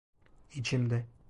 İçimde. 0.55 1.05